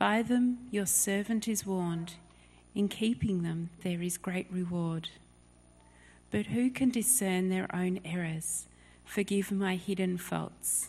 [0.00, 2.14] By them your servant is warned.
[2.74, 5.10] In keeping them there is great reward.
[6.30, 8.66] But who can discern their own errors?
[9.04, 10.88] Forgive my hidden faults.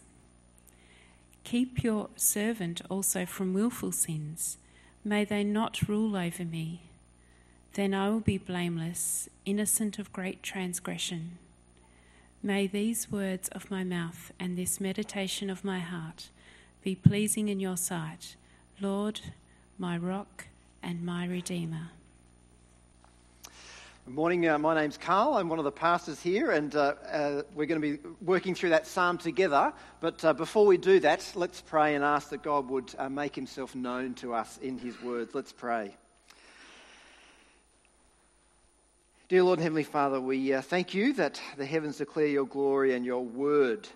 [1.44, 4.58] Keep your servant also from wilful sins.
[5.04, 6.84] May they not rule over me.
[7.74, 11.38] Then I will be blameless, innocent of great transgression.
[12.42, 16.30] May these words of my mouth and this meditation of my heart
[16.82, 18.38] be pleasing in your sight
[18.82, 19.22] Lord,
[19.78, 20.48] my rock
[20.82, 21.92] and my redeemer.
[24.06, 24.50] Good morning.
[24.50, 25.36] Uh, my name's Karl.
[25.36, 28.70] I'm one of the pastors here, and uh, uh, we're going to be working through
[28.70, 29.72] that psalm together.
[30.00, 33.36] But uh, before we do that, let's pray and ask that God would uh, make
[33.36, 35.36] himself known to us in his words.
[35.36, 35.96] Let's pray.
[39.30, 42.96] Dear Lord and Heavenly Father, we uh, thank you that the heavens declare your glory
[42.96, 43.88] and your word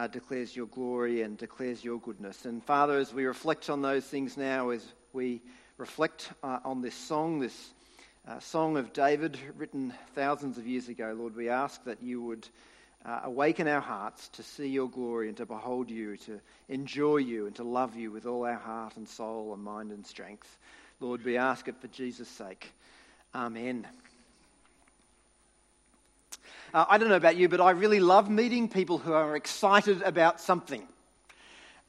[0.00, 2.46] uh, declares your glory and declares your goodness.
[2.46, 5.42] And Father, as we reflect on those things now, as we
[5.76, 7.72] reflect uh, on this song, this
[8.26, 12.48] uh, song of David written thousands of years ago, Lord, we ask that you would
[13.04, 16.40] uh, awaken our hearts to see your glory and to behold you, to
[16.70, 20.06] enjoy you and to love you with all our heart and soul and mind and
[20.06, 20.58] strength.
[21.00, 22.72] Lord, we ask it for Jesus' sake.
[23.34, 23.86] Amen.
[26.72, 30.02] Uh, I don't know about you, but I really love meeting people who are excited
[30.02, 30.86] about something.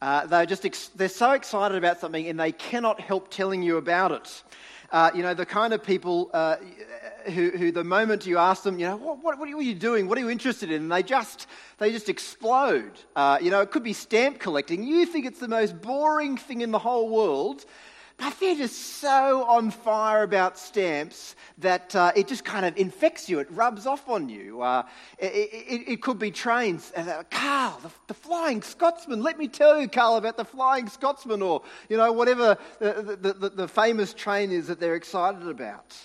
[0.01, 3.77] Uh, they're just ex- they're so excited about something and they cannot help telling you
[3.77, 4.43] about it.
[4.91, 6.57] Uh, you know, the kind of people uh,
[7.27, 10.07] who, who, the moment you ask them, you know, what, what, what, are you doing?
[10.07, 10.81] What are you interested in?
[10.81, 11.47] And they just,
[11.77, 12.91] they just explode.
[13.15, 14.83] Uh, you know, it could be stamp collecting.
[14.83, 17.63] You think it's the most boring thing in the whole world,
[18.41, 23.39] they're just so on fire about stamps that uh, it just kind of infects you.
[23.39, 24.61] It rubs off on you.
[24.61, 24.83] Uh,
[25.17, 26.91] it, it, it, could be trains.
[26.95, 29.21] Uh, Karl, the, the, Flying Scotsman.
[29.21, 33.33] Let me tell you, Karl, about the Flying Scotsman, or you know whatever the, the,
[33.33, 35.95] the, the famous train is that they're excited about.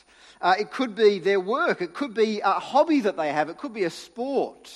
[0.40, 1.80] Uh, it could be their work.
[1.80, 3.48] It could be a hobby that they have.
[3.48, 4.70] It could be a sport.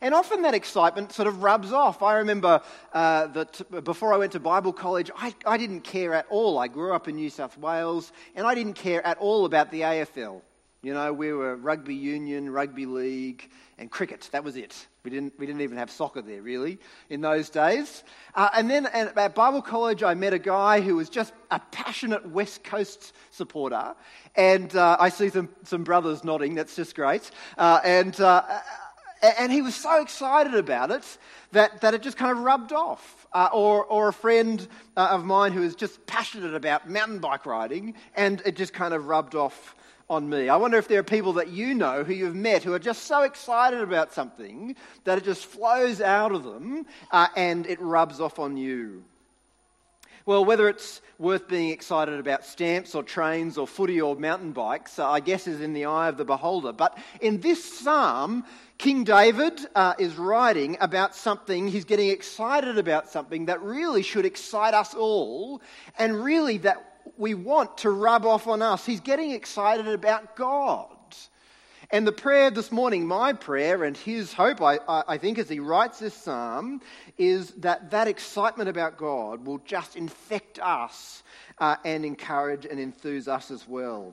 [0.00, 2.02] And often that excitement sort of rubs off.
[2.02, 2.60] I remember
[2.92, 6.58] uh, that before I went to Bible college, I, I didn't care at all.
[6.58, 9.80] I grew up in New South Wales, and I didn't care at all about the
[9.80, 10.42] AFL.
[10.80, 14.28] You know, we were rugby union, rugby league, and cricket.
[14.30, 14.86] That was it.
[15.02, 16.78] We didn't, we didn't even have soccer there, really,
[17.10, 18.04] in those days.
[18.32, 22.28] Uh, and then at Bible college, I met a guy who was just a passionate
[22.28, 23.96] West Coast supporter.
[24.36, 26.54] And uh, I see some, some brothers nodding.
[26.54, 27.28] That's just great.
[27.56, 28.42] Uh, and uh,
[29.22, 31.18] and he was so excited about it
[31.52, 33.14] that, that it just kind of rubbed off.
[33.30, 37.44] Uh, or, or a friend uh, of mine who is just passionate about mountain bike
[37.44, 39.76] riding, and it just kind of rubbed off
[40.08, 40.48] on me.
[40.48, 43.04] I wonder if there are people that you know who you've met who are just
[43.04, 44.74] so excited about something
[45.04, 49.04] that it just flows out of them uh, and it rubs off on you.
[50.28, 54.98] Well, whether it's worth being excited about stamps or trains or footy or mountain bikes,
[54.98, 56.70] uh, I guess is in the eye of the beholder.
[56.70, 58.44] But in this psalm,
[58.76, 64.26] King David uh, is writing about something, he's getting excited about something that really should
[64.26, 65.62] excite us all,
[65.98, 68.84] and really that we want to rub off on us.
[68.84, 70.94] He's getting excited about God.
[71.90, 75.58] And the prayer this morning, my prayer and his hope, I, I think, as he
[75.58, 76.82] writes this psalm,
[77.16, 81.22] is that that excitement about God will just infect us
[81.56, 84.12] uh, and encourage and enthuse us as well.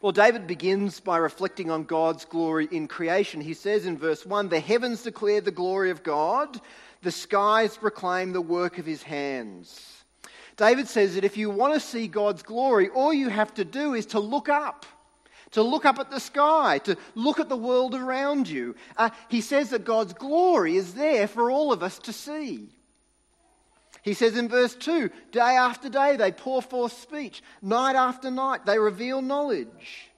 [0.00, 3.42] Well, David begins by reflecting on God's glory in creation.
[3.42, 6.60] He says in verse 1 The heavens declare the glory of God,
[7.02, 10.04] the skies proclaim the work of his hands.
[10.56, 13.94] David says that if you want to see God's glory, all you have to do
[13.94, 14.86] is to look up,
[15.52, 18.74] to look up at the sky, to look at the world around you.
[18.96, 22.68] Uh, he says that God's glory is there for all of us to see.
[24.02, 28.64] He says in verse 2 day after day they pour forth speech, night after night
[28.66, 30.08] they reveal knowledge.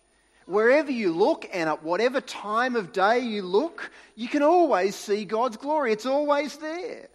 [0.47, 5.25] Wherever you look and at whatever time of day you look, you can always see
[5.25, 5.93] God's glory.
[5.93, 7.09] It's always there.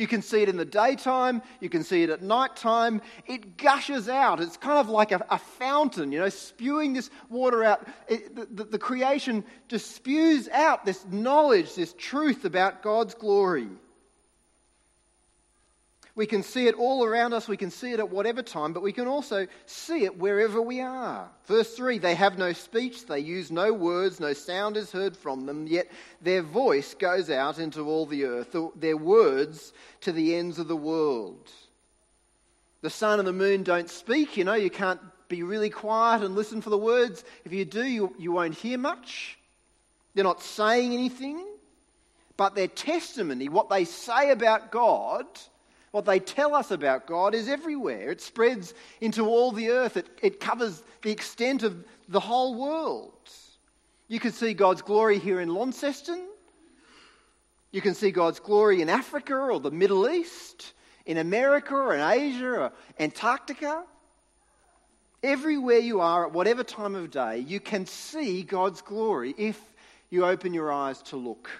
[0.00, 3.02] You can see it in the daytime, you can see it at nighttime.
[3.26, 4.40] It gushes out.
[4.40, 7.86] It's kind of like a, a fountain, you know, spewing this water out.
[8.08, 13.68] It, the, the, creation just spews out this knowledge, this truth about God's glory.
[16.20, 18.82] We can see it all around us, we can see it at whatever time, but
[18.82, 21.30] we can also see it wherever we are.
[21.46, 25.46] Verse 3 They have no speech, they use no words, no sound is heard from
[25.46, 25.90] them, yet
[26.20, 29.72] their voice goes out into all the earth, their words
[30.02, 31.50] to the ends of the world.
[32.82, 35.00] The sun and the moon don't speak, you know, you can't
[35.30, 37.24] be really quiet and listen for the words.
[37.46, 39.38] If you do, you, you won't hear much.
[40.14, 41.42] They're not saying anything,
[42.36, 45.24] but their testimony, what they say about God,
[45.90, 48.10] what they tell us about God is everywhere.
[48.10, 53.12] It spreads into all the earth, it, it covers the extent of the whole world.
[54.08, 56.26] You can see God's glory here in Launceston.
[57.70, 60.72] You can see God's glory in Africa or the Middle East,
[61.06, 63.84] in America or in Asia or Antarctica.
[65.22, 69.60] Everywhere you are at whatever time of day, you can see God's glory if
[70.08, 71.50] you open your eyes to look.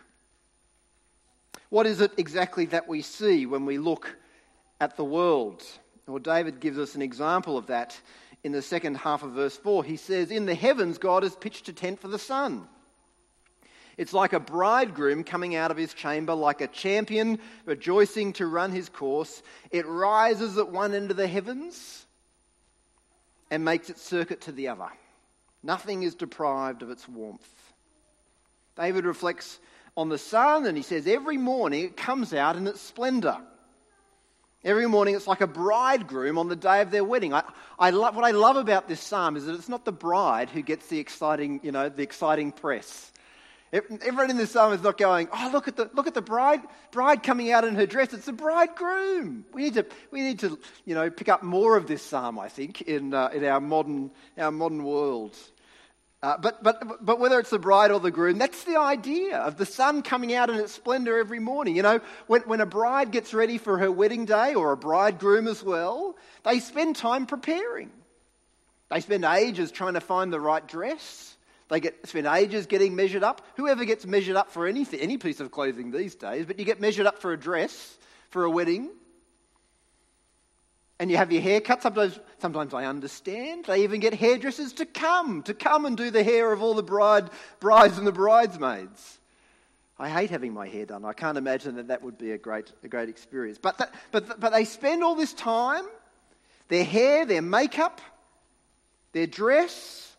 [1.70, 4.16] What is it exactly that we see when we look
[4.80, 5.64] at the world?
[6.06, 7.98] Well, David gives us an example of that
[8.42, 9.84] in the second half of verse 4.
[9.84, 12.66] He says, In the heavens, God has pitched a tent for the sun.
[13.96, 18.72] It's like a bridegroom coming out of his chamber, like a champion rejoicing to run
[18.72, 19.42] his course.
[19.70, 22.06] It rises at one end of the heavens
[23.50, 24.88] and makes its circuit to the other.
[25.62, 27.46] Nothing is deprived of its warmth.
[28.76, 29.60] David reflects
[29.96, 33.38] on the sun and he says, Every morning it comes out in its splendor.
[34.62, 37.32] Every morning it's like a bridegroom on the day of their wedding.
[37.32, 37.42] I,
[37.78, 40.60] I love, what I love about this psalm is that it's not the bride who
[40.60, 43.10] gets the exciting, you know, the exciting press.
[43.72, 46.60] Everyone in this psalm is not going, oh, look at the, look at the bride,
[46.90, 48.12] bride coming out in her dress.
[48.12, 49.44] It's the bridegroom.
[49.54, 52.48] We need to, we need to you know, pick up more of this psalm, I
[52.48, 55.36] think, in, uh, in our, modern, our modern world.
[56.22, 59.56] Uh, but, but, but whether it's the bride or the groom, that's the idea of
[59.56, 61.74] the sun coming out in its splendor every morning.
[61.74, 65.48] You know, when, when a bride gets ready for her wedding day, or a bridegroom
[65.48, 67.90] as well, they spend time preparing.
[68.90, 71.36] They spend ages trying to find the right dress.
[71.70, 73.40] They get, spend ages getting measured up.
[73.56, 76.82] Whoever gets measured up for anything, any piece of clothing these days, but you get
[76.82, 77.96] measured up for a dress,
[78.28, 78.90] for a wedding,
[81.00, 81.82] and you have your hair cut.
[81.82, 83.64] Sometimes, sometimes I understand.
[83.64, 86.82] They even get hairdressers to come, to come and do the hair of all the
[86.82, 89.18] bride, brides and the bridesmaids.
[89.98, 91.06] I hate having my hair done.
[91.06, 93.58] I can't imagine that that would be a great, a great experience.
[93.60, 95.84] But, that, but, but they spend all this time,
[96.68, 98.02] their hair, their makeup,
[99.12, 100.14] their dress,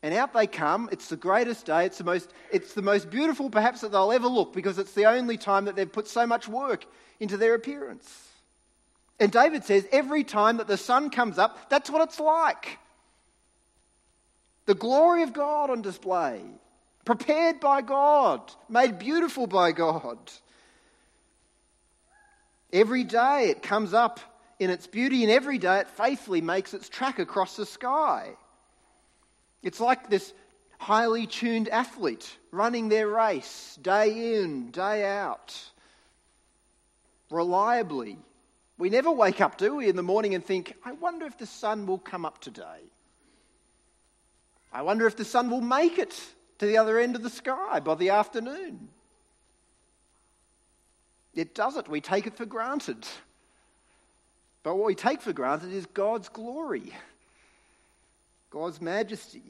[0.00, 0.88] and out they come.
[0.92, 1.86] It's the greatest day.
[1.86, 5.06] It's the most, it's the most beautiful, perhaps, that they'll ever look because it's the
[5.06, 6.86] only time that they've put so much work
[7.18, 8.29] into their appearance.
[9.20, 12.78] And David says every time that the sun comes up, that's what it's like.
[14.64, 16.40] The glory of God on display,
[17.04, 20.18] prepared by God, made beautiful by God.
[22.72, 24.20] Every day it comes up
[24.58, 28.30] in its beauty, and every day it faithfully makes its track across the sky.
[29.62, 30.32] It's like this
[30.78, 35.58] highly tuned athlete running their race day in, day out,
[37.30, 38.18] reliably,
[38.80, 41.46] we never wake up, do we, in the morning and think, I wonder if the
[41.46, 42.80] sun will come up today.
[44.72, 46.18] I wonder if the sun will make it
[46.58, 48.88] to the other end of the sky by the afternoon.
[51.34, 51.88] It doesn't.
[51.88, 53.06] We take it for granted.
[54.62, 56.94] But what we take for granted is God's glory,
[58.50, 59.42] God's majesty.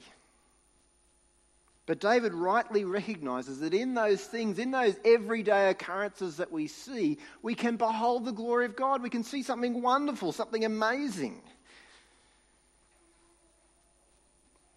[1.91, 7.19] But David rightly recognizes that in those things, in those everyday occurrences that we see,
[7.43, 9.03] we can behold the glory of God.
[9.03, 11.43] We can see something wonderful, something amazing.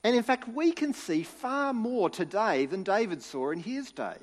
[0.04, 4.18] And in fact, we can see far more today than David saw in his day.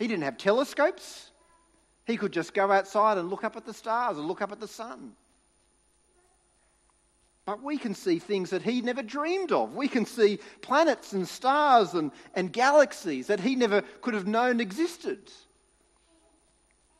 [0.00, 1.30] He didn't have telescopes.
[2.08, 4.58] He could just go outside and look up at the stars and look up at
[4.58, 5.12] the sun.
[7.44, 9.74] But we can see things that he never dreamed of.
[9.74, 14.60] We can see planets and stars and, and galaxies that he never could have known
[14.60, 15.18] existed.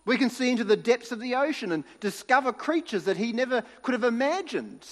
[0.05, 3.63] We can see into the depths of the ocean and discover creatures that he never
[3.83, 4.85] could have imagined.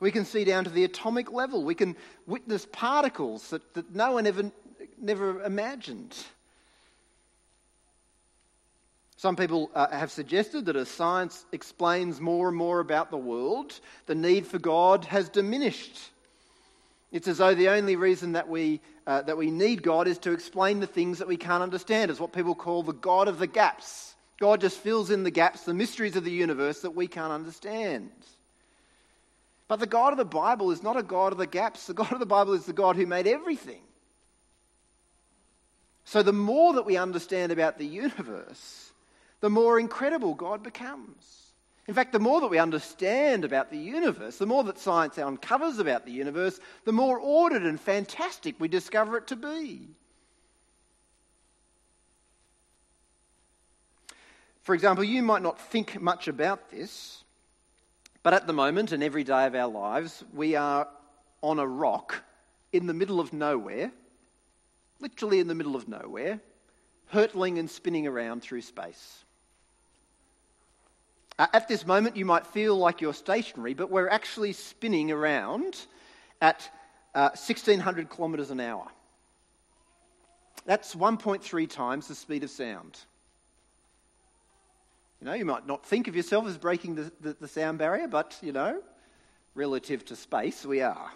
[0.00, 1.64] We can see down to the atomic level.
[1.64, 4.50] We can witness particles that, that no one ever
[5.00, 6.14] never imagined.
[9.24, 13.80] Some people uh, have suggested that as science explains more and more about the world,
[14.04, 15.98] the need for God has diminished.
[17.10, 20.32] It's as though the only reason that we, uh, that we need God is to
[20.32, 22.10] explain the things that we can't understand.
[22.10, 24.14] It's what people call the God of the gaps.
[24.38, 28.10] God just fills in the gaps, the mysteries of the universe that we can't understand.
[29.68, 31.86] But the God of the Bible is not a God of the gaps.
[31.86, 33.80] The God of the Bible is the God who made everything.
[36.04, 38.83] So the more that we understand about the universe,
[39.44, 41.52] the more incredible God becomes.
[41.86, 45.78] In fact, the more that we understand about the universe, the more that science uncovers
[45.78, 49.90] about the universe, the more ordered and fantastic we discover it to be.
[54.62, 57.22] For example, you might not think much about this,
[58.22, 60.88] but at the moment and every day of our lives, we are
[61.42, 62.24] on a rock
[62.72, 63.92] in the middle of nowhere
[65.00, 66.40] literally in the middle of nowhere,
[67.08, 69.23] hurtling and spinning around through space.
[71.38, 75.86] Uh, at this moment, you might feel like you're stationary, but we're actually spinning around
[76.40, 76.68] at
[77.14, 78.86] uh, 1600 kilometres an hour.
[80.64, 82.98] That's 1.3 times the speed of sound.
[85.20, 88.08] You know, you might not think of yourself as breaking the, the, the sound barrier,
[88.08, 88.80] but, you know,
[89.54, 91.10] relative to space, we are.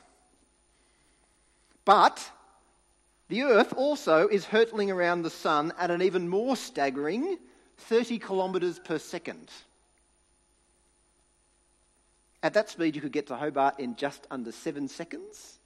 [1.84, 2.28] But
[3.28, 7.38] the Earth also is hurtling around the Sun at an even more staggering
[7.78, 9.50] 30 kilometres per second.
[12.42, 15.58] At that speed, you could get to Hobart in just under seven seconds.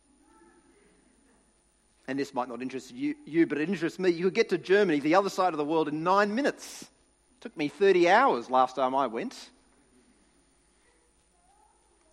[2.08, 4.10] And this might not interest you, you, but it interests me.
[4.10, 6.82] You could get to Germany, the other side of the world, in nine minutes.
[6.82, 9.50] It took me 30 hours last time I went.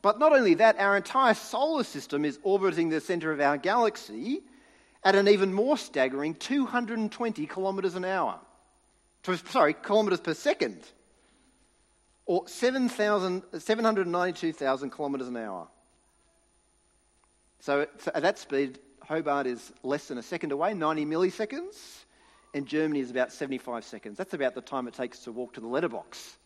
[0.01, 4.41] But not only that, our entire solar system is orbiting the centre of our galaxy
[5.03, 8.39] at an even more staggering 220 kilometres an hour.
[9.49, 10.83] Sorry, kilometres per second.
[12.29, 15.67] Or 792,000 kilometres an hour.
[17.59, 22.03] So at that speed, Hobart is less than a second away, 90 milliseconds,
[22.53, 24.15] and Germany is about 75 seconds.
[24.15, 26.37] That's about the time it takes to walk to the letterbox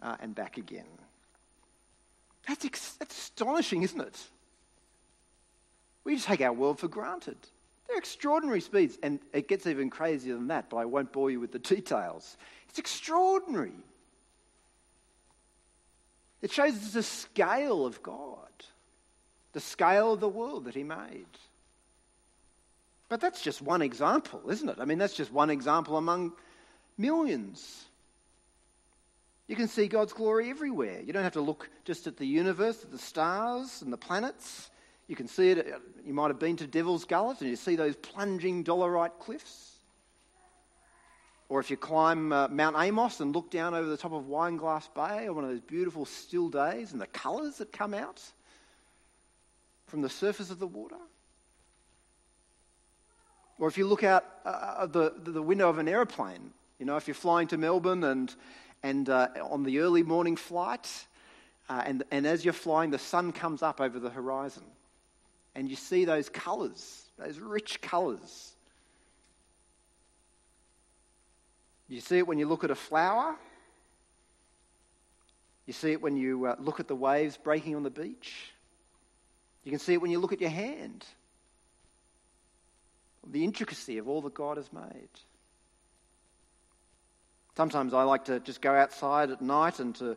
[0.00, 0.86] uh, and back again.
[2.46, 4.28] That's, ex- that's astonishing, isn't it?
[6.04, 7.38] We take our world for granted.
[7.88, 11.40] They're extraordinary speeds, and it gets even crazier than that, but I won't bore you
[11.40, 12.36] with the details.
[12.68, 13.72] It's extraordinary.
[16.42, 18.48] It shows the scale of God,
[19.52, 21.26] the scale of the world that He made.
[23.08, 24.78] But that's just one example, isn't it?
[24.80, 26.32] I mean, that's just one example among
[26.98, 27.84] millions.
[29.46, 31.00] You can see God's glory everywhere.
[31.02, 34.70] You don't have to look just at the universe, at the stars and the planets.
[35.06, 35.72] You can see it,
[36.04, 39.75] you might have been to Devil's Gullet and you see those plunging dolerite cliffs.
[41.48, 44.88] Or if you climb uh, Mount Amos and look down over the top of Wineglass
[44.94, 48.20] Bay on one of those beautiful still days and the colours that come out
[49.86, 50.96] from the surface of the water.
[53.58, 57.06] Or if you look out uh, the, the window of an aeroplane, you know, if
[57.06, 58.34] you're flying to Melbourne and,
[58.82, 61.06] and uh, on the early morning flight,
[61.68, 64.64] uh, and, and as you're flying, the sun comes up over the horizon
[65.54, 68.52] and you see those colours, those rich colours.
[71.88, 73.36] You see it when you look at a flower.
[75.66, 78.52] You see it when you uh, look at the waves breaking on the beach.
[79.64, 81.04] You can see it when you look at your hand.
[83.28, 85.08] The intricacy of all that God has made.
[87.56, 90.16] Sometimes I like to just go outside at night and to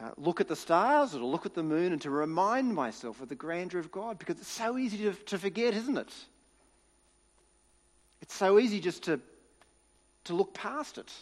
[0.00, 3.20] uh, look at the stars or to look at the moon and to remind myself
[3.20, 6.12] of the grandeur of God because it's so easy to, to forget, isn't it?
[8.20, 9.18] It's so easy just to,
[10.24, 11.12] to look past it.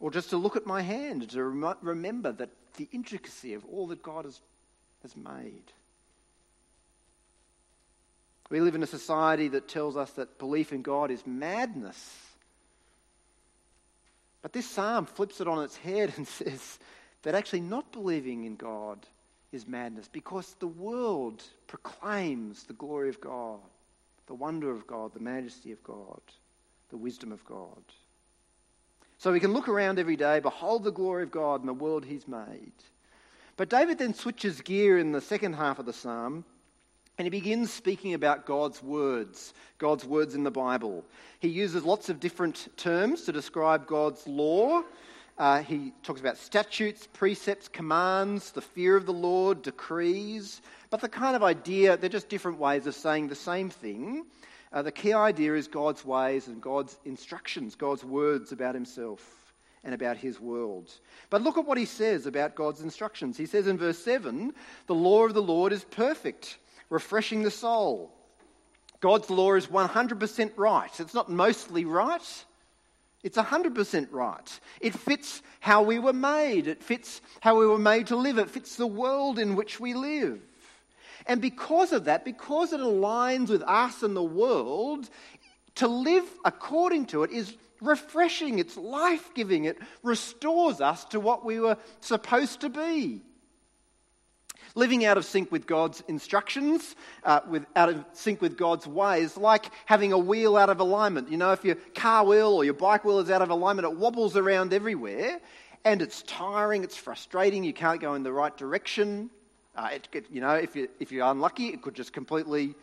[0.00, 3.86] Or just to look at my hand to rem- remember that the intricacy of all
[3.88, 4.40] that God has,
[5.02, 5.72] has made.
[8.50, 12.18] We live in a society that tells us that belief in God is madness.
[14.42, 16.78] But this psalm flips it on its head and says
[17.22, 19.06] that actually not believing in God
[19.52, 23.60] is madness because the world proclaims the glory of God,
[24.32, 26.22] the wonder of God, the majesty of God,
[26.88, 27.82] the wisdom of God.
[29.18, 32.06] So we can look around every day, behold the glory of God and the world
[32.06, 32.72] he's made.
[33.58, 36.46] But David then switches gear in the second half of the psalm
[37.18, 41.04] and he begins speaking about God's words, God's words in the Bible.
[41.38, 44.82] He uses lots of different terms to describe God's law.
[45.36, 50.62] Uh, he talks about statutes, precepts, commands, the fear of the Lord, decrees.
[50.92, 54.26] But the kind of idea, they're just different ways of saying the same thing.
[54.70, 59.94] Uh, the key idea is God's ways and God's instructions, God's words about himself and
[59.94, 60.92] about his world.
[61.30, 63.38] But look at what he says about God's instructions.
[63.38, 64.52] He says in verse 7
[64.86, 66.58] the law of the Lord is perfect,
[66.90, 68.12] refreshing the soul.
[69.00, 71.00] God's law is 100% right.
[71.00, 72.44] It's not mostly right,
[73.22, 74.60] it's 100% right.
[74.82, 78.50] It fits how we were made, it fits how we were made to live, it
[78.50, 80.42] fits the world in which we live.
[81.26, 85.08] And because of that, because it aligns with us and the world,
[85.76, 91.44] to live according to it is refreshing, it's life giving, it restores us to what
[91.44, 93.22] we were supposed to be.
[94.74, 99.36] Living out of sync with God's instructions, uh, with, out of sync with God's ways,
[99.36, 101.30] like having a wheel out of alignment.
[101.30, 103.96] You know, if your car wheel or your bike wheel is out of alignment, it
[103.96, 105.40] wobbles around everywhere
[105.84, 109.30] and it's tiring, it's frustrating, you can't go in the right direction.
[109.74, 112.74] Uh, it, it, you know, if, you, if you're unlucky, it could just completely,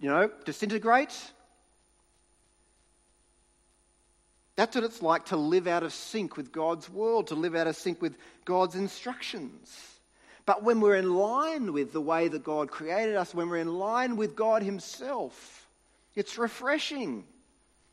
[0.00, 1.16] you know, disintegrate.
[4.56, 7.66] That's what it's like to live out of sync with God's world, to live out
[7.66, 9.96] of sync with God's instructions.
[10.46, 13.74] But when we're in line with the way that God created us, when we're in
[13.74, 15.68] line with God Himself,
[16.14, 17.24] it's refreshing.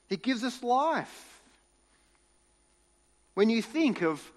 [0.10, 1.42] It gives us life.
[3.34, 4.32] When you think of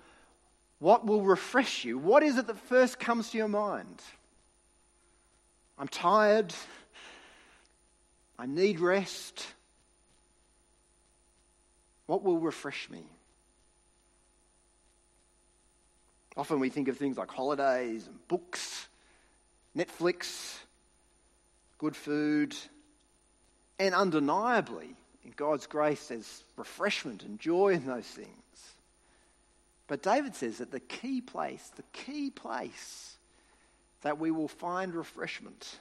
[0.79, 1.99] what will refresh you?
[1.99, 4.03] What is it that first comes to your mind?
[5.79, 6.55] I'm tired.
[8.39, 9.47] I need rest.
[12.07, 13.05] What will refresh me?
[16.37, 18.89] Often we think of things like holidays and books,
[19.77, 20.59] Netflix,
[21.79, 22.55] good food,
[23.79, 28.76] and undeniably, in God's grace, there's refreshment and joy in those things.
[29.89, 33.17] But David says that the key place, the key place
[34.03, 35.79] that we will find refreshment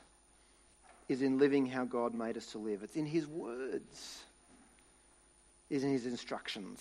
[1.07, 2.83] is in living how God made us to live.
[2.83, 4.23] It's in his words,
[5.69, 6.79] is in his instructions.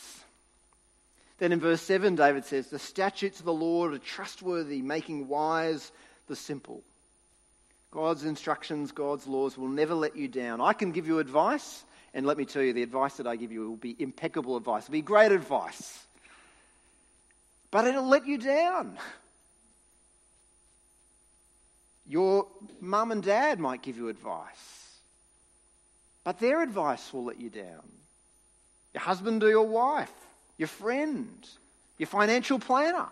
[1.39, 5.93] Then in verse 7, David says, The statutes of the Lord are trustworthy, making wise
[6.29, 6.83] the simple.
[7.91, 10.61] God's instructions, God's laws will never let you down.
[10.61, 13.53] I can give you advice, and let me tell you, the advice that I give
[13.53, 14.85] you will be impeccable advice.
[14.85, 16.05] It'll be great advice
[17.75, 18.97] but it'll let you down.
[22.07, 22.47] Your
[22.81, 25.01] mum and dad might give you advice,
[26.23, 27.83] but their advice will let you down.
[28.93, 30.13] Your husband or your wife,
[30.57, 31.27] your friend,
[31.99, 33.09] your financial planner.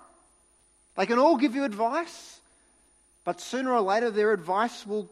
[0.97, 2.39] They can all give you advice,
[3.25, 5.09] but sooner or later their advice will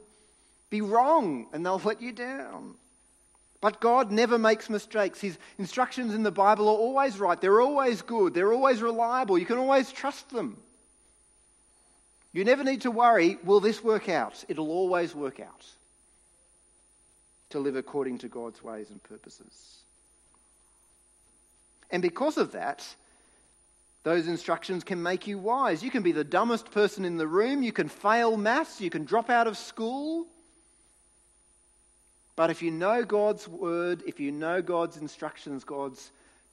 [0.70, 2.76] be wrong and they'll let you down.
[3.61, 5.20] But God never makes mistakes.
[5.20, 7.38] His instructions in the Bible are always right.
[7.38, 8.33] They're always good.
[8.33, 9.38] They're always reliable.
[9.38, 10.57] You can always trust them.
[12.33, 14.44] You never need to worry, will this work out?
[14.49, 15.66] It'll always work out
[17.51, 19.81] to live according to God's ways and purposes.
[21.90, 22.87] And because of that,
[24.05, 25.83] those instructions can make you wise.
[25.83, 27.62] You can be the dumbest person in the room.
[27.62, 28.81] You can fail maths.
[28.81, 30.27] You can drop out of school.
[32.40, 36.11] But if you know God's word, if you know God's instructions, God's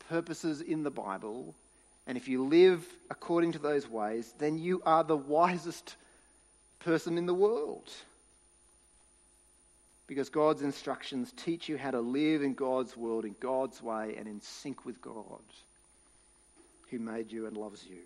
[0.10, 1.56] purposes in the Bible,
[2.06, 5.96] and if you live according to those ways, then you are the wisest
[6.80, 7.90] person in the world.
[10.08, 14.28] Because God's instructions teach you how to live in God's world, in God's way, and
[14.28, 15.40] in sync with God,
[16.92, 18.02] who made you and loves you.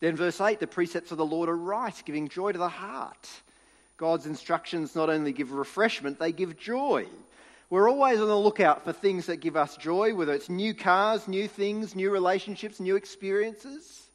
[0.00, 3.30] Then, verse 8 the precepts of the Lord are right, giving joy to the heart.
[4.00, 7.06] God's instructions not only give refreshment, they give joy.
[7.68, 11.28] We're always on the lookout for things that give us joy, whether it's new cars,
[11.28, 14.06] new things, new relationships, new experiences.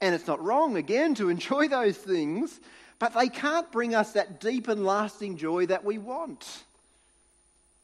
[0.00, 2.58] And it's not wrong, again, to enjoy those things,
[2.98, 6.64] but they can't bring us that deep and lasting joy that we want.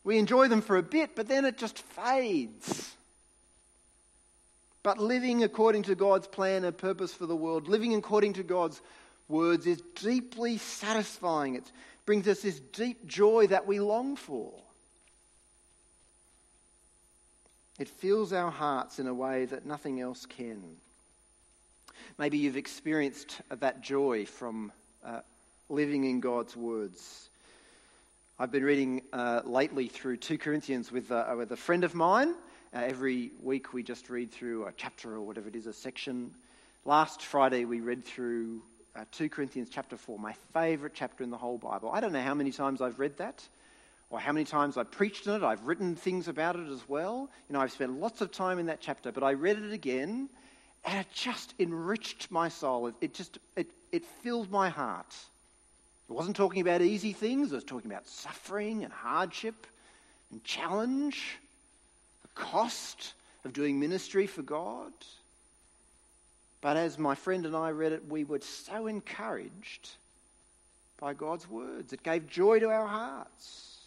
[0.03, 2.93] We enjoy them for a bit, but then it just fades.
[4.83, 8.83] But living according to God's plan and purpose for the world, living according to God's
[9.29, 11.55] words is deeply satisfying.
[11.55, 11.71] It
[12.07, 14.53] brings us this deep joy that we long for.
[17.79, 20.63] It fills our hearts in a way that nothing else can.
[22.19, 24.73] Maybe you've experienced that joy from
[25.05, 25.21] uh,
[25.69, 27.29] living in God's words.
[28.39, 32.35] I've been reading uh, lately through 2 Corinthians with, uh, with a friend of mine.
[32.75, 36.33] Uh, every week we just read through a chapter or whatever it is, a section.
[36.85, 38.63] Last Friday we read through
[38.97, 41.91] uh, 2 Corinthians chapter 4, my favourite chapter in the whole Bible.
[41.93, 43.47] I don't know how many times I've read that
[44.11, 45.43] or how many times I've preached in it.
[45.43, 47.31] I've written things about it as well.
[47.49, 50.29] You know, I've spent lots of time in that chapter, but I read it again
[50.85, 52.87] and it just enriched my soul.
[52.87, 55.15] It, it just, it, it filled my heart.
[56.09, 59.67] It wasn't talking about easy things, it was talking about suffering and hardship
[60.31, 61.39] and challenge,
[62.23, 63.13] the cost
[63.45, 64.93] of doing ministry for God.
[66.61, 69.91] But as my friend and I read it, we were so encouraged
[70.99, 71.93] by God's words.
[71.93, 73.79] It gave joy to our hearts.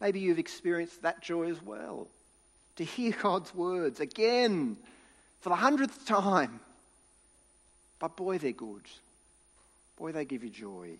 [0.00, 2.08] Maybe you've experienced that joy as well.
[2.76, 4.76] To hear God's words again
[5.40, 6.60] for the hundredth time.
[8.00, 8.82] But boy, they're good.
[9.96, 10.96] Boy, they give you joy.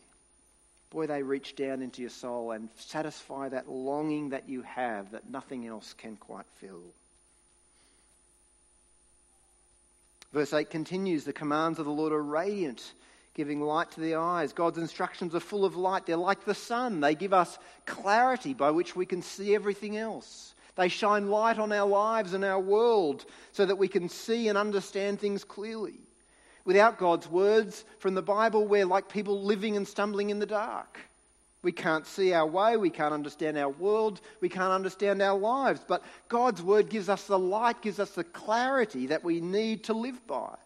[0.91, 5.29] Boy, they reach down into your soul and satisfy that longing that you have that
[5.29, 6.83] nothing else can quite fill.
[10.33, 12.95] Verse 8 continues The commands of the Lord are radiant,
[13.35, 14.53] giving light to the eyes.
[14.53, 16.07] God's instructions are full of light.
[16.07, 20.55] They're like the sun, they give us clarity by which we can see everything else.
[20.75, 24.57] They shine light on our lives and our world so that we can see and
[24.57, 26.01] understand things clearly.
[26.65, 30.99] Without God's words from the Bible, we're like people living and stumbling in the dark.
[31.63, 35.81] We can't see our way, we can't understand our world, we can't understand our lives.
[35.87, 39.93] But God's word gives us the light, gives us the clarity that we need to
[39.93, 40.57] live by.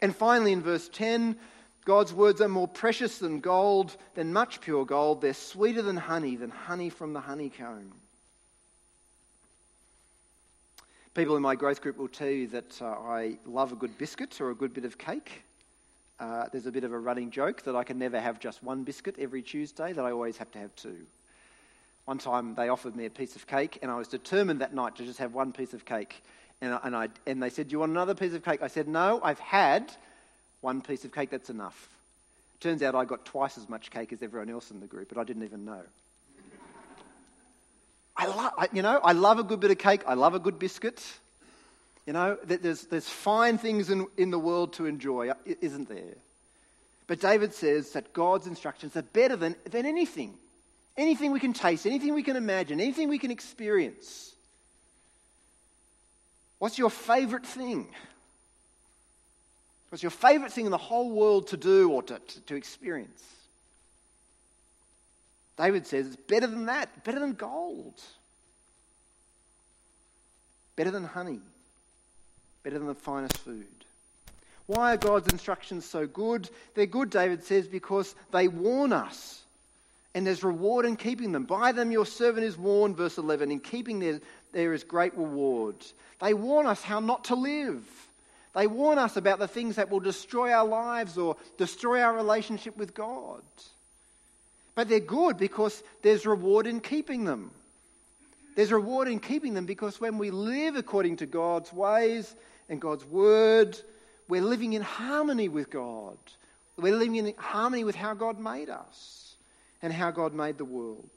[0.00, 1.36] And finally, in verse 10,
[1.84, 5.20] God's words are more precious than gold, than much pure gold.
[5.20, 7.92] They're sweeter than honey, than honey from the honeycomb.
[11.12, 14.40] People in my growth group will tell you that uh, I love a good biscuit
[14.40, 15.42] or a good bit of cake.
[16.20, 18.84] Uh, there's a bit of a running joke that I can never have just one
[18.84, 21.06] biscuit every Tuesday, that I always have to have two.
[22.04, 24.96] One time they offered me a piece of cake, and I was determined that night
[24.96, 26.22] to just have one piece of cake.
[26.60, 28.62] And, I, and, I, and they said, Do you want another piece of cake?
[28.62, 29.90] I said, No, I've had
[30.60, 31.88] one piece of cake, that's enough.
[32.60, 35.16] Turns out I got twice as much cake as everyone else in the group, but
[35.16, 35.80] I didn't even know.
[38.18, 40.02] I you know, I love a good bit of cake.
[40.06, 41.02] I love a good biscuit.
[42.06, 46.16] You know, there's, there's fine things in, in the world to enjoy, uh, isn't there?
[47.06, 50.34] But David says that God's instructions are better than, than anything.
[50.96, 54.34] Anything we can taste, anything we can imagine, anything we can experience.
[56.58, 57.88] What's your favorite thing?
[59.88, 63.22] What's your favorite thing in the whole world to do or to, to, to experience?
[65.56, 68.00] David says it's better than that, better than gold,
[70.76, 71.40] better than honey,
[72.62, 73.66] better than the finest food.
[74.66, 76.48] Why are God's instructions so good?
[76.74, 79.42] They're good, David says, because they warn us.
[80.14, 81.44] And there's reward in keeping them.
[81.44, 83.50] By them your servant is warned, verse 11.
[83.50, 84.20] In keeping them,
[84.52, 85.76] there is great reward.
[86.20, 87.82] They warn us how not to live.
[88.54, 92.76] They warn us about the things that will destroy our lives or destroy our relationship
[92.76, 93.42] with God.
[94.74, 97.52] But they're good because there's reward in keeping them.
[98.56, 102.34] There's reward in keeping them because when we live according to God's ways
[102.70, 103.78] and God's word,
[104.28, 106.16] we're living in harmony with God.
[106.78, 109.34] We're living in harmony with how God made us
[109.82, 111.10] and how God made the world.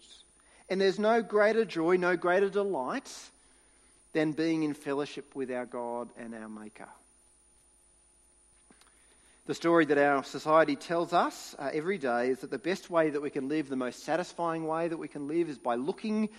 [0.68, 3.10] And there's no greater joy, no greater delight
[4.14, 6.90] than being in fellowship with our God and our Maker.
[9.46, 13.10] The story that our society tells us uh, every day is that the best way
[13.10, 16.30] that we can live, the most satisfying way that we can live, is by looking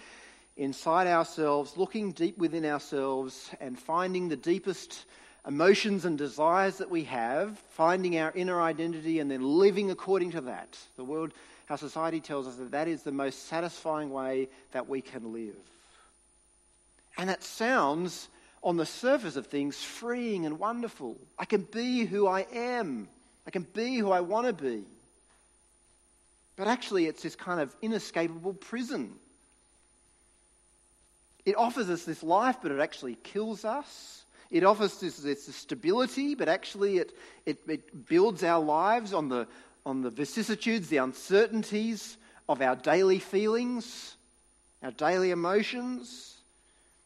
[0.57, 5.05] inside ourselves, looking deep within ourselves, and finding the deepest
[5.47, 10.41] emotions and desires that we have, finding our inner identity, and then living according to
[10.43, 10.79] that.
[10.97, 11.33] The world,
[11.69, 15.57] our society tells us that that is the most satisfying way that we can live.
[17.19, 18.29] And that sounds
[18.63, 21.17] on the surface of things, freeing and wonderful.
[21.39, 23.09] I can be who I am,
[23.47, 24.85] I can be who I want to be.
[26.57, 29.13] But actually, it's this kind of inescapable prison.
[31.45, 34.25] It offers us this life, but it actually kills us.
[34.51, 39.29] It offers us this, this stability, but actually, it, it, it builds our lives on
[39.29, 39.47] the,
[39.85, 42.17] on the vicissitudes, the uncertainties
[42.49, 44.17] of our daily feelings,
[44.83, 46.31] our daily emotions.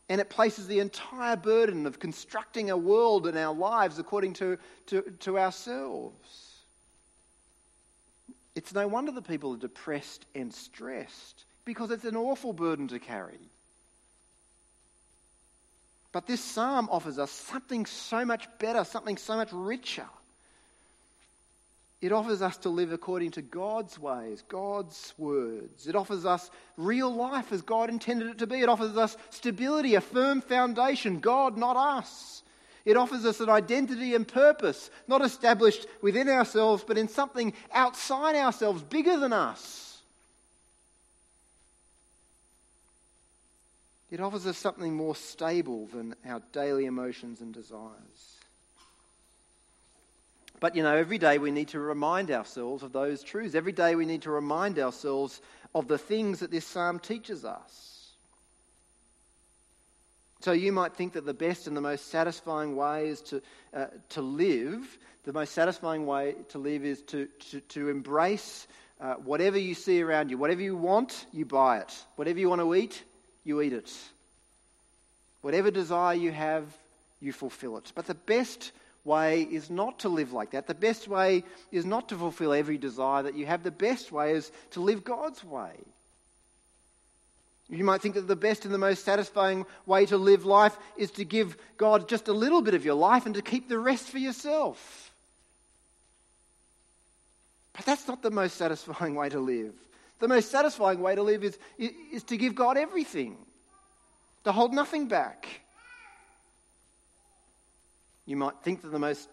[0.08, 4.58] And it places the entire burden of constructing a world and our lives according to,
[4.86, 6.48] to, to ourselves.
[8.54, 12.98] It's no wonder the people are depressed and stressed because it's an awful burden to
[12.98, 13.38] carry.
[16.12, 20.06] But this psalm offers us something so much better, something so much richer.
[22.00, 25.88] It offers us to live according to God's ways, God's words.
[25.88, 28.60] It offers us real life as God intended it to be.
[28.60, 32.44] It offers us stability, a firm foundation, God, not us.
[32.84, 38.36] It offers us an identity and purpose, not established within ourselves, but in something outside
[38.36, 39.87] ourselves, bigger than us.
[44.10, 48.38] It offers us something more stable than our daily emotions and desires.
[50.60, 53.54] But you know, every day we need to remind ourselves of those truths.
[53.54, 55.40] Every day we need to remind ourselves
[55.74, 57.98] of the things that this psalm teaches us.
[60.40, 63.42] So you might think that the best and the most satisfying way is to,
[63.74, 68.68] uh, to live, the most satisfying way to live is to, to, to embrace
[69.00, 70.38] uh, whatever you see around you.
[70.38, 71.92] Whatever you want, you buy it.
[72.16, 73.02] Whatever you want to eat,
[73.48, 73.92] you eat it.
[75.40, 76.64] Whatever desire you have,
[77.20, 77.90] you fulfill it.
[77.94, 78.72] But the best
[79.04, 80.66] way is not to live like that.
[80.66, 83.62] The best way is not to fulfill every desire that you have.
[83.62, 85.72] The best way is to live God's way.
[87.70, 91.10] You might think that the best and the most satisfying way to live life is
[91.12, 94.08] to give God just a little bit of your life and to keep the rest
[94.08, 95.10] for yourself.
[97.74, 99.74] But that's not the most satisfying way to live.
[100.20, 103.36] The most satisfying way to live is, is to give God everything,
[104.44, 105.46] to hold nothing back.
[108.26, 109.28] You might think that the most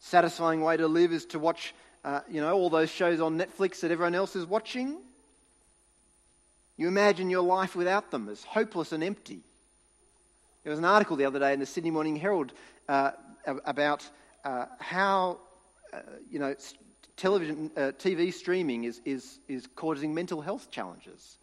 [0.00, 1.74] satisfying way to live is to watch,
[2.04, 4.96] uh, you know, all those shows on Netflix that everyone else is watching.
[6.76, 9.40] You imagine your life without them as hopeless and empty.
[10.64, 12.52] There was an article the other day in the Sydney Morning Herald
[12.88, 13.12] uh,
[13.46, 14.08] about
[14.44, 15.38] uh, how,
[15.92, 16.00] uh,
[16.30, 16.54] you know,
[17.20, 21.36] television, uh, TV streaming is, is, is causing mental health challenges.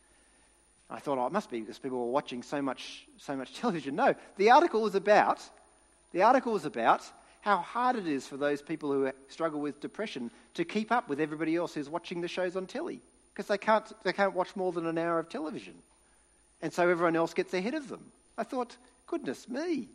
[0.90, 3.96] I thought, oh, it must be because people were watching so much, so much television.
[3.96, 5.42] No, the article was about
[6.14, 7.04] the article was about
[7.42, 11.20] how hard it is for those people who struggle with depression to keep up with
[11.20, 13.02] everybody else who's watching the shows on telly
[13.34, 15.76] because they can't, they can't watch more than an hour of television.
[16.62, 18.04] And so everyone else gets ahead of them.
[18.38, 19.90] I thought, goodness me,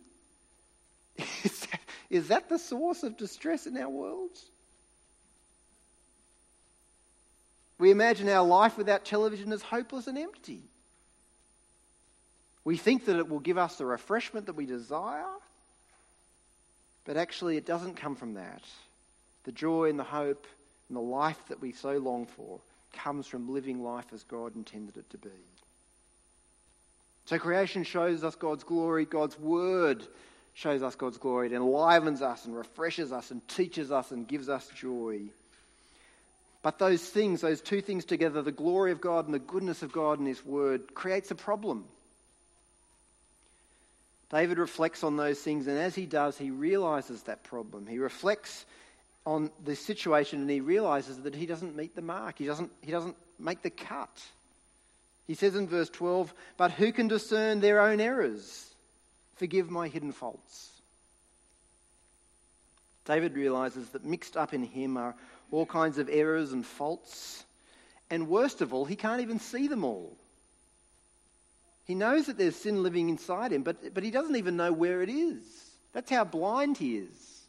[1.42, 4.38] is that, is that the source of distress in our world?
[7.83, 10.61] We imagine our life without television as hopeless and empty.
[12.62, 15.27] We think that it will give us the refreshment that we desire,
[17.05, 18.62] but actually, it doesn't come from that.
[19.42, 20.47] The joy and the hope
[20.88, 22.61] and the life that we so long for
[22.92, 25.31] comes from living life as God intended it to be.
[27.25, 30.05] So, creation shows us God's glory, God's word
[30.55, 31.49] shows us God's glory.
[31.49, 35.23] It enlivens us and refreshes us and teaches us and gives us joy.
[36.62, 39.92] But those things, those two things together, the glory of God and the goodness of
[39.92, 41.85] God and His word, creates a problem.
[44.33, 47.87] David reflects on those things, and as he does, he realizes that problem.
[47.87, 48.64] He reflects
[49.27, 52.38] on the situation and he realizes that he doesn't meet the mark.
[52.38, 54.11] He doesn't, he doesn't make the cut.
[55.27, 58.66] He says in verse 12, But who can discern their own errors?
[59.37, 60.70] Forgive my hidden faults.
[63.05, 65.14] David realizes that mixed up in him are
[65.53, 67.45] all kinds of errors and faults.
[68.11, 70.17] And worst of all, he can't even see them all.
[71.85, 75.03] He knows that there's sin living inside him, but, but he doesn't even know where
[75.03, 75.43] it is.
[75.93, 77.43] That's how blind he is.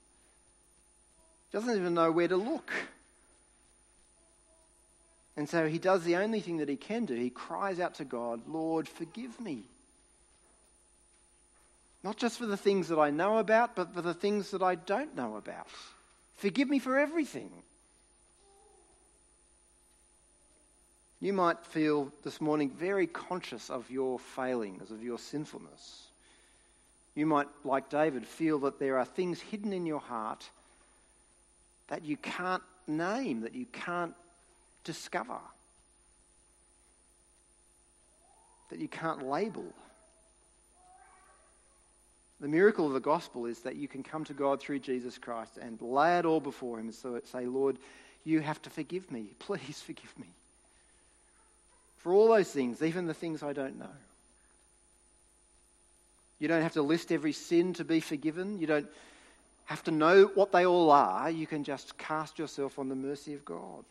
[1.50, 2.72] He doesn't even know where to look.
[5.36, 7.16] And so he does the only thing that he can do.
[7.16, 9.64] He cries out to God, Lord, forgive me.
[12.04, 14.76] Not just for the things that I know about, but for the things that I
[14.76, 15.68] don't know about.
[16.36, 17.50] Forgive me for everything.
[21.24, 26.08] You might feel this morning very conscious of your failings, of your sinfulness.
[27.16, 30.44] You might, like David, feel that there are things hidden in your heart
[31.88, 34.14] that you can't name, that you can't
[34.84, 35.38] discover,
[38.70, 39.68] that you can't label.
[42.42, 45.58] The miracle of the gospel is that you can come to God through Jesus Christ
[45.58, 47.78] and lay it all before Him and say, Lord,
[48.26, 49.28] you have to forgive me.
[49.40, 50.28] Please forgive me
[52.04, 53.96] for all those things, even the things I don't know.
[56.38, 58.60] You don't have to list every sin to be forgiven.
[58.60, 58.88] You don't
[59.66, 61.32] have to know what they all are.
[61.32, 63.86] You can just cast yourself on the mercy of God.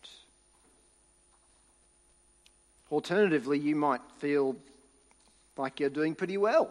[2.90, 4.54] Alternatively, you might feel
[5.56, 6.70] like you're doing pretty well.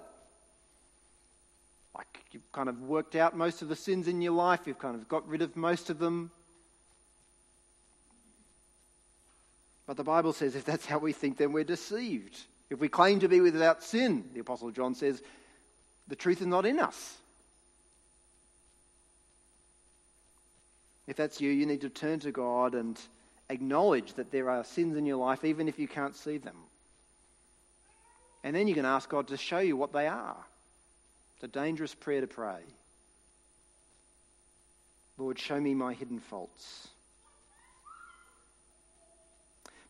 [1.95, 4.95] Like you've kind of worked out most of the sins in your life, you've kind
[4.95, 6.29] of got rid of most of them.
[9.91, 12.39] But the Bible says if that's how we think, then we're deceived.
[12.69, 15.21] If we claim to be without sin, the Apostle John says,
[16.07, 17.17] the truth is not in us.
[21.07, 22.97] If that's you, you need to turn to God and
[23.49, 26.55] acknowledge that there are sins in your life, even if you can't see them.
[28.45, 30.37] And then you can ask God to show you what they are.
[31.35, 32.61] It's a dangerous prayer to pray.
[35.17, 36.87] Lord, show me my hidden faults.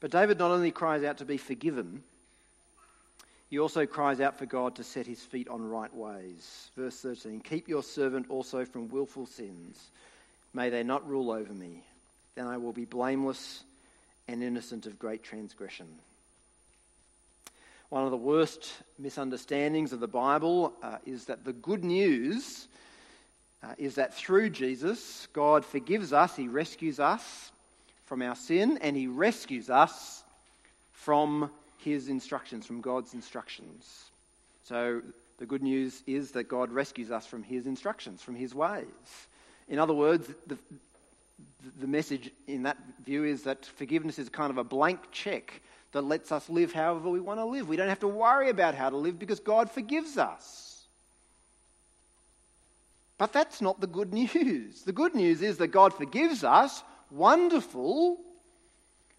[0.02, 2.04] But David not only cries out to be forgiven,
[3.50, 6.72] he also cries out for God to set his feet on right ways.
[6.76, 9.92] Verse 13 Keep your servant also from willful sins.
[10.54, 11.84] May they not rule over me.
[12.36, 13.64] Then I will be blameless
[14.28, 15.88] and innocent of great transgression.
[17.90, 22.68] One of the worst misunderstandings of the Bible uh, is that the good news
[23.62, 27.52] uh, is that through Jesus, God forgives us, He rescues us
[28.12, 30.26] from our sin, and He rescues us
[30.91, 34.10] from His instructions, from God's instructions.
[34.65, 35.02] So
[35.38, 38.84] the good news is that God rescues us from His instructions, from His ways.
[39.69, 40.58] In other words, the,
[41.80, 45.62] the message in that view is that forgiveness is kind of a blank check
[45.93, 47.69] that lets us live however we want to live.
[47.69, 50.84] We don't have to worry about how to live because God forgives us.
[53.17, 54.82] But that's not the good news.
[54.82, 58.17] The good news is that God forgives us, wonderful,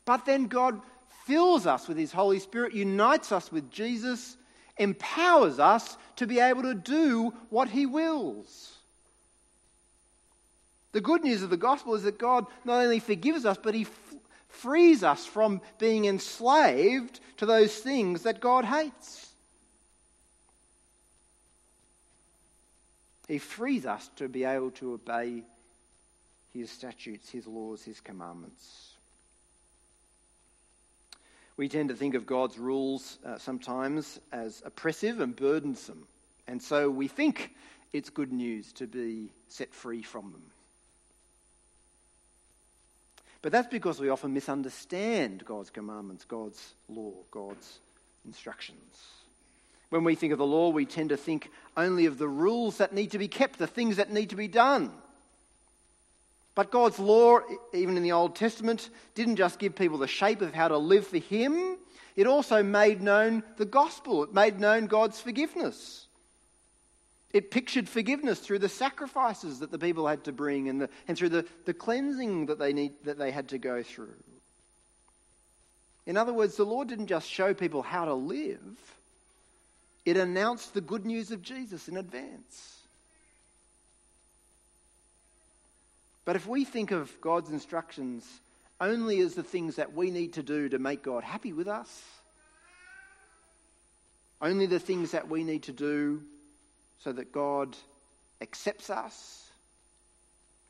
[0.05, 0.81] but then God
[1.27, 4.37] fills us with His Holy Spirit, unites us with Jesus,
[4.79, 8.77] empowers us to be able to do what He wills.
[10.93, 13.83] The good news of the gospel is that God not only forgives us, but He
[13.83, 14.15] f-
[14.49, 19.29] frees us from being enslaved to those things that God hates.
[23.29, 25.45] He frees us to be able to obey
[26.53, 28.95] His statutes, His laws, His commandments.
[31.57, 36.07] We tend to think of God's rules uh, sometimes as oppressive and burdensome,
[36.47, 37.55] and so we think
[37.93, 40.43] it's good news to be set free from them.
[43.43, 47.81] But that's because we often misunderstand God's commandments, God's law, God's
[48.25, 48.79] instructions.
[49.91, 52.95] When we think of the law, we tend to think only of the rules that
[52.95, 54.93] need to be kept, the things that need to be done.
[56.55, 57.41] But God's law,
[57.73, 61.07] even in the Old Testament, didn't just give people the shape of how to live
[61.07, 61.79] for Him,
[62.15, 64.23] it also made known the gospel.
[64.23, 66.07] It made known God's forgiveness.
[67.33, 71.17] It pictured forgiveness through the sacrifices that the people had to bring and, the, and
[71.17, 74.15] through the, the cleansing that they, need, that they had to go through.
[76.05, 78.61] In other words, the Lord didn't just show people how to live,
[80.05, 82.82] it announced the good news of Jesus in advance.
[86.25, 88.25] But if we think of God's instructions
[88.81, 92.03] only as the things that we need to do to make God happy with us,
[94.41, 96.23] only the things that we need to do
[97.03, 97.77] so that God
[98.41, 99.49] accepts us,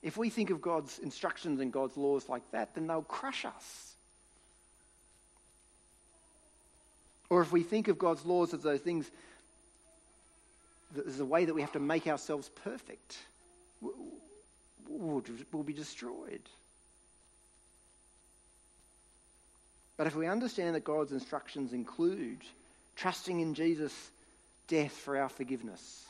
[0.03, 3.95] if we think of God's instructions and God's laws like that, then they'll crush us.
[7.31, 9.11] Or if we think of God's laws as those things,
[11.07, 13.17] as a way that we have to make ourselves perfect,
[15.03, 16.43] we'll be destroyed.
[19.97, 22.39] But if we understand that God's instructions include
[22.97, 24.11] trusting in Jesus'
[24.69, 26.05] death for our forgiveness,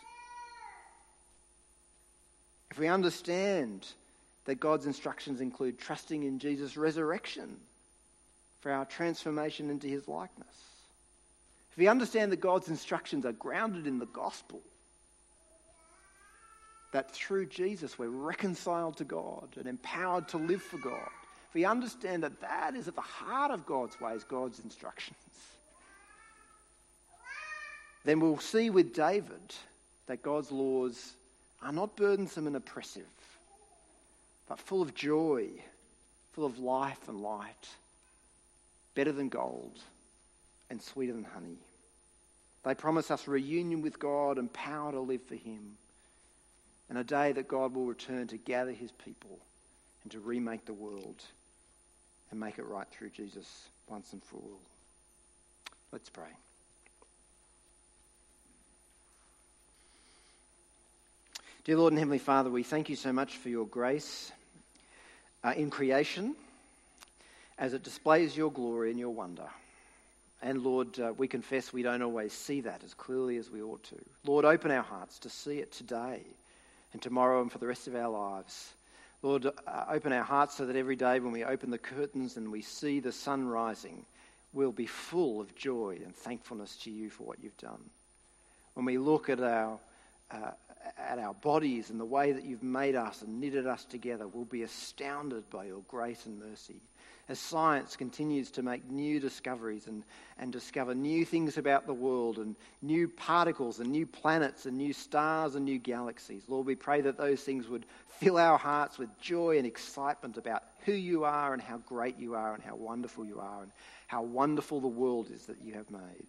[2.71, 3.87] if we understand
[4.45, 7.57] that God's instructions include trusting in Jesus' resurrection
[8.61, 10.55] for our transformation into his likeness,
[11.71, 14.61] if we understand that God's instructions are grounded in the gospel,
[16.93, 21.11] that through Jesus we're reconciled to God and empowered to live for God,
[21.49, 25.19] if we understand that that is at the heart of God's ways, God's instructions,
[28.05, 29.55] then we'll see with David
[30.07, 31.13] that God's laws
[31.63, 33.07] are not burdensome and oppressive,
[34.49, 35.49] but full of joy,
[36.33, 37.69] full of life and light,
[38.95, 39.79] better than gold
[40.71, 41.59] and sweeter than honey.
[42.65, 45.77] They promise us reunion with God and power to live for Him,
[46.93, 49.39] and a day that God will return to gather His people
[50.03, 51.25] and to remake the world
[52.31, 54.61] and make it right through Jesus once and for all.
[55.91, 56.29] Let's pray.
[61.65, 64.31] Dear Lord and Heavenly Father, we thank you so much for your grace
[65.43, 66.37] uh, in creation
[67.57, 69.49] as it displays your glory and your wonder.
[70.43, 73.83] And Lord, uh, we confess we don't always see that as clearly as we ought
[73.85, 73.97] to.
[74.27, 76.21] Lord, open our hearts to see it today
[76.93, 78.73] and tomorrow and for the rest of our lives.
[79.23, 82.51] Lord, uh, open our hearts so that every day when we open the curtains and
[82.51, 84.05] we see the sun rising,
[84.53, 87.81] we'll be full of joy and thankfulness to you for what you've done.
[88.75, 89.79] When we look at our,
[90.31, 90.51] uh,
[90.99, 94.45] at our bodies and the way that you've made us and knitted us together, we'll
[94.45, 96.81] be astounded by your grace and mercy.
[97.29, 100.03] As science continues to make new discoveries and,
[100.39, 104.93] and discover new things about the world and new particles and new planets and new
[104.93, 109.09] stars and new galaxies, Lord, we pray that those things would fill our hearts with
[109.21, 113.25] joy and excitement about who you are and how great you are and how wonderful
[113.25, 113.73] you are and
[114.09, 116.27] how wonderful the world is that you have made.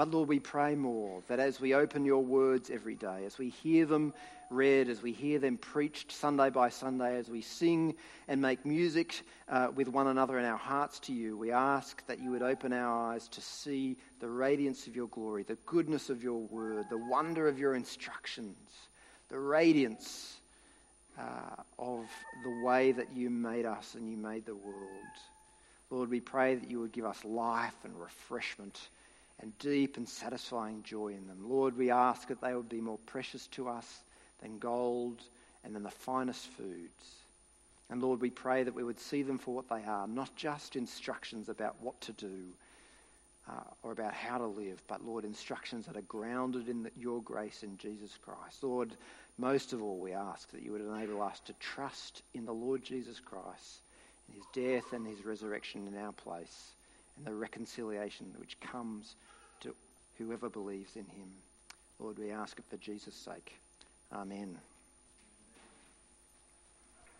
[0.00, 3.50] But Lord, we pray more that as we open your words every day, as we
[3.50, 4.14] hear them
[4.48, 7.94] read, as we hear them preached Sunday by Sunday, as we sing
[8.26, 12.18] and make music uh, with one another in our hearts to you, we ask that
[12.18, 16.22] you would open our eyes to see the radiance of your glory, the goodness of
[16.22, 18.56] your word, the wonder of your instructions,
[19.28, 20.38] the radiance
[21.18, 22.06] uh, of
[22.42, 25.18] the way that you made us and you made the world.
[25.90, 28.80] Lord, we pray that you would give us life and refreshment
[29.40, 31.48] and deep and satisfying joy in them.
[31.48, 34.00] Lord, we ask that they would be more precious to us
[34.42, 35.22] than gold
[35.64, 37.04] and than the finest foods.
[37.88, 40.76] And Lord, we pray that we would see them for what they are, not just
[40.76, 42.44] instructions about what to do
[43.48, 47.20] uh, or about how to live, but Lord, instructions that are grounded in the, your
[47.22, 48.62] grace in Jesus Christ.
[48.62, 48.92] Lord,
[49.38, 52.84] most of all, we ask that you would enable us to trust in the Lord
[52.84, 53.80] Jesus Christ,
[54.28, 56.72] in his death and his resurrection in our place,
[57.16, 59.16] and the reconciliation which comes
[60.20, 61.30] whoever believes in him.
[61.98, 63.58] Lord, we ask it for Jesus' sake.
[64.12, 64.58] Amen.